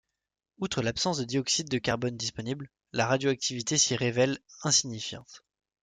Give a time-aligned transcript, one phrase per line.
[0.57, 5.43] Outre l’absence de dioxyde de carbone disponible, la radioactivité s’y révèle insignifiante.